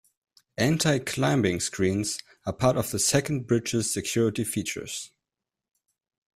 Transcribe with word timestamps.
Anti-climbing 0.57 1.59
screens 1.59 2.17
are 2.47 2.53
part 2.53 2.75
of 2.75 2.89
the 2.89 2.97
second 2.97 3.45
bridge's 3.45 3.93
security 3.93 4.43
features. 4.43 5.11